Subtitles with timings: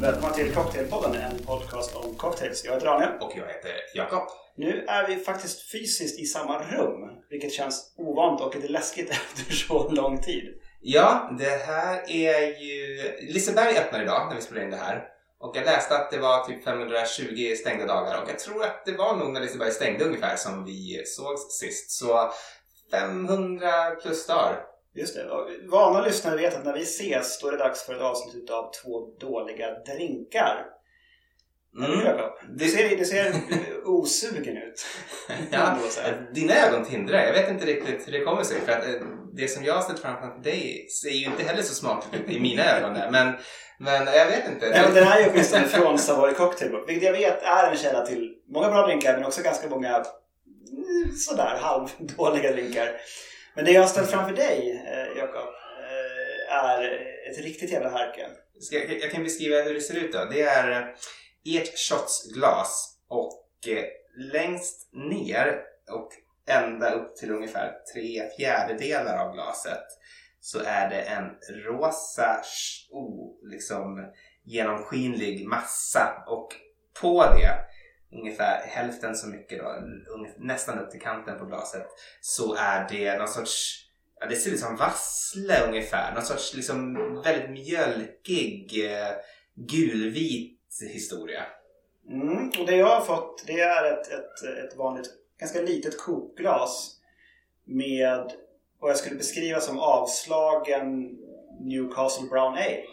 [0.00, 2.64] Välkomna till Cocktailpodden, en podcast om cocktails.
[2.64, 3.10] Jag heter Daniel.
[3.20, 4.22] Och jag heter Jakob.
[4.56, 9.54] Nu är vi faktiskt fysiskt i samma rum, vilket känns ovant och lite läskigt efter
[9.54, 10.44] så lång tid.
[10.80, 13.12] Ja, det här är ju...
[13.20, 15.04] Liseberg öppnar idag när vi spelar in det här.
[15.40, 18.92] Och jag läste att det var typ 520 stängda dagar och jag tror att det
[18.92, 21.90] var nog när Liseberg stängde ungefär som vi sågs sist.
[21.90, 22.30] Så
[22.90, 24.67] 500 plus dagar.
[24.98, 25.26] Just det.
[25.70, 28.70] Vana lyssnare vet att när vi ses då är det dags för ett avsnitt av
[28.82, 30.64] två dåliga drinkar.
[31.80, 32.32] Hur Jakob?
[32.48, 33.34] Du Det- ser, du ser
[33.84, 34.86] osugen ut.
[35.50, 35.76] Ja,
[36.34, 37.18] dina ögon tindrar.
[37.22, 38.60] Jag vet inte riktigt hur det kommer sig.
[38.60, 39.00] För att eh,
[39.32, 42.40] det som jag har ställt framför dig ser ju inte heller så smart ut i
[42.40, 43.10] mina ögon där.
[43.10, 43.34] Men,
[43.78, 44.70] men jag vet inte.
[44.70, 47.70] Nej, men den här är ju åtminstone från Savoy Cocktail Book, vilket jag vet är
[47.70, 52.92] en källa till många bra drinkar men också ganska många mm, sådär halvdåliga drinkar.
[53.58, 55.48] Men det jag har ställt framför dig, eh, Jakob,
[55.84, 56.82] eh, är
[57.30, 58.28] ett riktigt jävla härke.
[58.70, 60.24] Jag, jag kan beskriva hur det ser ut då.
[60.24, 63.84] Det är eh, ert shotsglas och eh,
[64.32, 66.08] längst ner och
[66.48, 69.86] ända upp till ungefär tre fjärdedelar av glaset
[70.40, 71.24] så är det en
[71.64, 72.42] rosa
[72.90, 74.12] oh, liksom
[74.44, 76.48] genomskinlig massa och
[77.00, 77.67] på det
[78.12, 79.82] ungefär hälften så mycket då,
[80.36, 81.86] nästan upp till kanten på glaset
[82.20, 83.84] så är det någon sorts
[84.20, 86.14] Ja, det ser ut som vassle ungefär.
[86.14, 89.12] Någon sorts liksom väldigt mjölkig eh,
[89.54, 90.58] gulvit
[90.92, 91.42] historia.
[92.10, 95.06] Mm, och det jag har fått det är ett, ett, ett vanligt,
[95.40, 96.96] ganska litet kokglas
[97.64, 98.32] med
[98.80, 101.18] vad jag skulle beskriva som avslagen
[101.60, 102.84] Newcastle Brown Ale.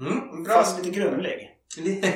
[0.00, 0.54] Mm, bra.
[0.54, 1.55] Fast lite grumlig.
[1.76, 2.12] Lite,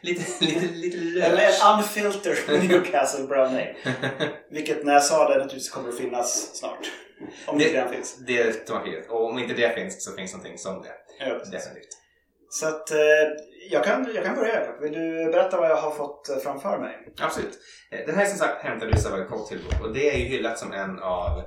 [0.00, 0.96] lite, lite, lite
[1.32, 1.62] lös.
[1.64, 3.74] en unfiltered Newcastle Brown Ale.
[4.50, 6.90] Vilket när jag sa det naturligtvis kommer att finnas snart.
[7.46, 8.16] Om det inte redan finns.
[8.26, 9.10] det är automatiskt.
[9.10, 10.92] Och om inte det finns så finns någonting som det.
[11.20, 11.34] Ja.
[11.34, 11.88] Definitivt.
[12.50, 12.98] Så att eh,
[13.70, 14.82] jag, kan, jag kan börja Jakob.
[14.82, 17.08] Vill du berätta vad jag har fått eh, framför mig?
[17.20, 17.58] Absolut.
[17.90, 20.24] Eh, Den här är som sagt hämtad ur Savoy Cocktail Book och det är ju
[20.24, 21.38] hyllat som en av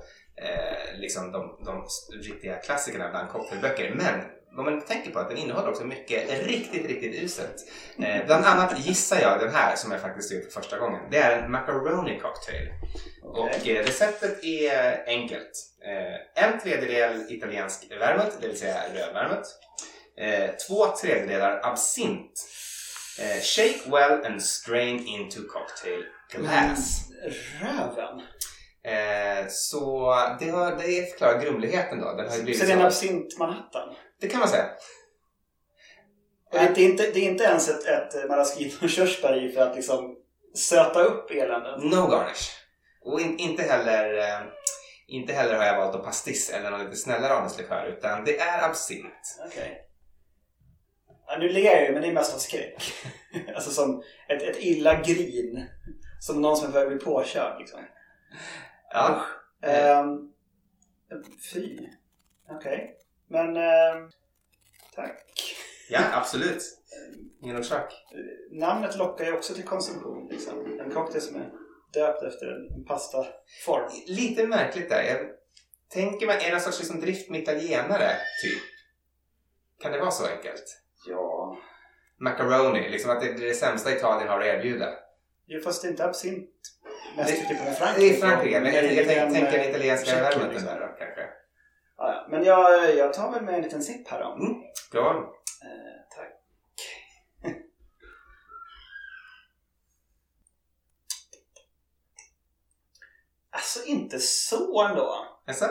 [0.42, 1.86] eh, liksom de, de
[2.24, 3.94] riktiga klassikerna bland cocktailböcker.
[3.96, 4.22] Men
[4.58, 7.56] om man tänker på att den innehåller också mycket riktigt, riktigt uselt.
[8.00, 11.02] Eh, bland annat gissar jag den här som jag faktiskt gjort för första gången.
[11.12, 12.70] Det är en macaroni cocktail.
[13.24, 15.52] Och eh, receptet är enkelt.
[15.86, 19.50] Eh, en tredjedel italiensk vermouth, det vill säga rödvermouth.
[20.18, 22.32] Eh, två tredjedelar absint.
[23.20, 27.02] Eh, shake well and strain into cocktail glass.
[27.62, 28.22] Röven?
[28.84, 32.06] Eh, så det, har, det förklarar grumligheten då.
[32.06, 33.96] Den har Så det är en absint Manhattan?
[34.20, 34.66] Det kan man säga.
[36.52, 40.18] Det, det, är inte, det är inte ens ett, ett maraschino-körsbär i för att liksom
[40.56, 41.84] söta upp eländet?
[41.84, 42.52] No garnish.
[43.02, 44.48] Och in, inte heller eh,
[45.08, 48.70] inte heller har jag valt att pastis eller någon lite snällare anuslikör utan det är
[48.70, 49.40] absint.
[49.46, 49.84] Okej.
[51.28, 52.94] Ja, nu ler jag ju, men det är mest av skräck.
[53.56, 55.66] alltså som ett, ett illa grin.
[56.20, 57.80] Som någon som är på väg bli påkörd liksom.
[58.94, 59.26] Ja,
[59.62, 60.34] Ehm,
[61.54, 61.90] fy.
[62.50, 62.98] Okej.
[63.30, 64.10] Men ehm,
[64.96, 65.24] tack.
[65.90, 66.64] ja absolut.
[67.42, 67.94] Ingen orsak.
[68.52, 70.28] Namnet lockar ju också till konsumtion.
[70.32, 70.80] Liksom.
[70.80, 71.50] En cocktail som är
[71.94, 73.90] döpt efter en, pastaform.
[74.08, 75.04] Lite märkligt där.
[75.04, 75.18] Jag
[75.90, 78.12] tänker mig, är det någon sorts liksom drift med italienare,
[78.44, 78.62] typ?
[79.82, 80.64] Kan det vara så enkelt?
[81.08, 81.58] Ja.
[82.20, 84.94] Macaroni, liksom att det är det sämsta Italien har att erbjuda.
[85.48, 86.50] Jo, fast det är inte absint.
[87.18, 88.16] Mest Det- typ Det Frankrike.
[88.16, 90.66] är Frankrike, men jag, jag, Men, tänker- eh, den italienska värmen liksom.
[90.68, 90.87] där då.
[92.30, 94.34] Men jag, jag tar väl med en liten sipp här då.
[94.34, 94.54] Mm.
[94.92, 95.12] Bra.
[95.64, 96.34] Eh, tack.
[103.50, 105.26] Alltså inte så ändå.
[105.46, 105.66] Jaså?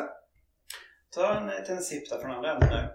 [1.15, 2.88] Ta en liten sipp där från andra änden nu.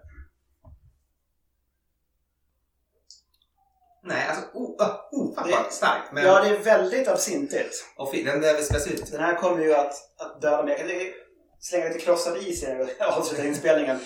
[4.04, 6.12] Nej, alltså oh, oh, ofattbart Det- starkt.
[6.14, 7.86] Men, Ja, det är väldigt absintigt.
[7.98, 9.12] och den späs ut.
[9.12, 11.14] Den här kommer ju att, att döda mig.
[11.62, 14.00] Slänga lite krossad is i den och avsluta inspelningen.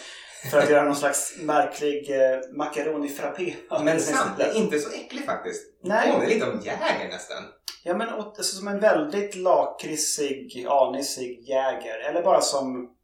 [0.52, 3.56] För att göra någon slags märklig eh, macaroni frappé.
[3.84, 5.62] Men samtidigt inte så äcklig faktiskt.
[5.84, 6.12] Nej.
[6.12, 7.44] Påminner lite om Jäger nästan.
[7.84, 12.00] Ja, men åt- alltså, som en väldigt lakritsig, anisig Jäger.
[12.10, 12.96] Eller bara som,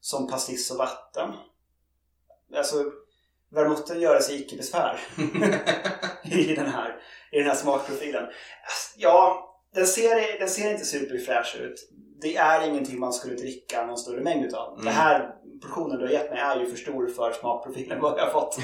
[0.00, 1.30] som pastis och vatten.
[2.56, 2.84] Alltså,
[3.50, 5.00] vermouten gör sig icke besvär
[6.24, 6.96] i den här,
[7.32, 8.22] i den här smakprofilen.
[8.24, 11.88] Alltså, ja, den ser, den ser inte superfräsch ut.
[12.20, 14.72] Det är ingenting man skulle dricka någon större mängd utav.
[14.72, 14.84] Mm.
[14.84, 18.24] Den här portionen du har gett mig är ju för stor för smakprofilen vad jag
[18.24, 18.58] har fått.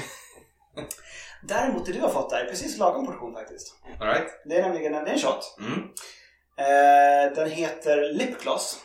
[1.43, 3.75] Däremot det du har fått där är precis lagom portion faktiskt.
[3.99, 4.41] All right?
[4.45, 5.57] Det är nämligen en, det är en shot.
[5.59, 5.79] Mm.
[6.57, 8.79] Eh, den heter Lipgloss.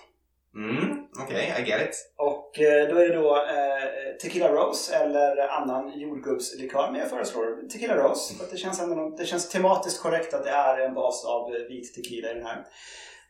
[0.54, 1.06] Mm.
[1.18, 2.12] Okej, I get it.
[2.16, 6.90] Och eh, då är det då eh, Tequila Rose eller annan jordgubbslikör.
[6.90, 8.34] Men jag föreslår Tequila Rose.
[8.34, 11.60] För det, känns ändå, det känns tematiskt korrekt att det är en bas av eh,
[11.60, 12.66] vit tequila i den här.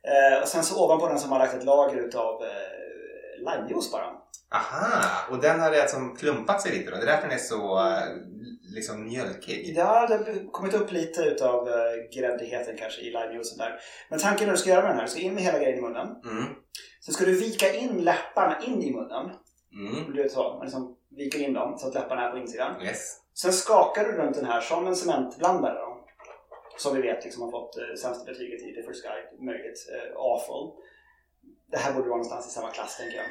[0.06, 3.92] Eh, och sen så ovanpå den så har man lagt ett lager utav eh, limejuice
[3.92, 4.12] bara.
[4.54, 5.26] Aha!
[5.30, 6.96] Och den har liksom klumpat sig lite då?
[6.96, 8.02] Det är därför den är så eh,
[8.74, 9.74] liksom mjölkig?
[9.76, 11.74] Ja, det har kommit upp lite utav eh,
[12.14, 13.80] gräddigheten kanske i limejuicen där.
[14.10, 15.78] Men tanken när du ska göra med den här, du ska in med hela grejen
[15.78, 16.06] i munnen.
[16.06, 16.44] Mm.
[17.04, 19.30] Sen ska du vika in läpparna in i munnen.
[19.72, 20.12] Mm.
[20.12, 22.82] Du vet så, man liksom viker in dem så att läpparna är på insidan.
[22.82, 23.20] Yes.
[23.34, 25.95] Sen skakar du runt den här som en cementblandare då.
[26.76, 29.78] Som vi vet liksom har fått eh, sämsta betyget i First Guide, möjligt.
[29.92, 30.82] Eh, awful.
[31.70, 33.26] Det här borde vara någonstans i samma klass tänker jag.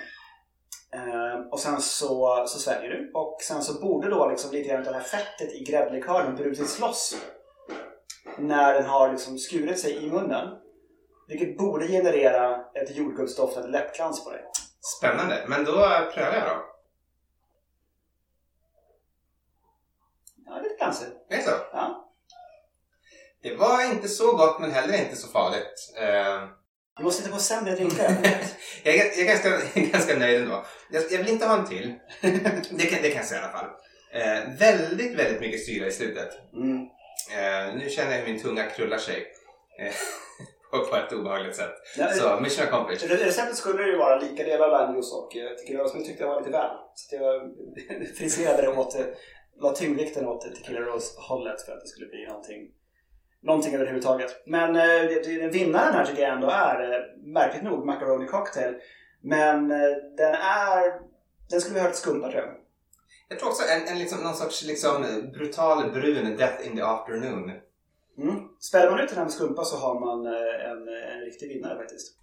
[0.91, 4.87] Eh, och sen så, så sväljer du och sen så borde då liksom lite grann
[4.87, 7.17] av det här fettet i gräddlikören brutits loss.
[8.37, 10.57] När den har liksom skurit sig i munnen.
[11.27, 14.41] Vilket borde generera ett jordgubbsdoftande läppglans på dig.
[14.97, 15.45] Spännande.
[15.47, 15.71] Men då
[16.13, 16.65] prövar jag då.
[20.45, 21.11] Ja, lite glansigt.
[21.29, 21.51] Är det så?
[21.73, 22.04] Ja.
[23.45, 25.93] Det var inte så gott men heller inte så farligt.
[26.01, 26.47] Eh,
[26.97, 28.17] Du måste hitta på sämre drinkar.
[28.83, 29.49] jag, är, jag är ganska,
[29.97, 30.65] ganska nöjd ändå.
[30.91, 31.93] Jag, jag vill inte ha en till.
[32.21, 33.65] Det kan, det kan jag säga i alla fall.
[34.13, 36.29] Eh, väldigt, väldigt mycket syra i slutet.
[36.53, 36.77] Mm.
[37.37, 39.25] Eh, nu känner jag hur min tunga krullar sig.
[40.71, 41.73] På, på ett obehagligt sätt.
[41.97, 43.09] Ja, Så mission accomplished.
[43.11, 46.39] Re- Receptet skulle ju vara lika delar limejuice och tequila men jag tyckte det var
[46.39, 46.69] lite väl.
[46.95, 47.41] Så jag
[48.17, 49.05] friserade det åt, eh,
[49.61, 52.61] la tyngdvikten åt tequila rose-hållet för att det skulle bli någonting,
[53.45, 54.43] någonting överhuvudtaget.
[54.45, 54.81] Men eh,
[55.25, 58.75] det, vinnaren här tycker jag ändå är, eh, märkligt nog, Macaroni Cocktail.
[59.21, 60.99] Men eh, den är,
[61.49, 62.55] den skulle behöva ett skumpa tror jag.
[63.29, 67.51] Jag tror också en, en liksom, någon sorts liksom, brutal brun death in the afternoon.
[68.17, 68.35] Mm.
[68.59, 72.17] Späder man ut den här med skumpa så har man en, en riktig vinnare faktiskt.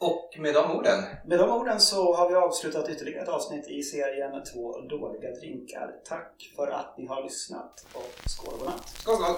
[0.00, 3.82] Och med de orden, Med de orden så har vi avslutat ytterligare ett avsnitt i
[3.82, 5.94] serien Två dåliga drinkar.
[6.04, 8.88] Tack för att ni har lyssnat och skål och godnatt!
[8.88, 9.36] skål skål!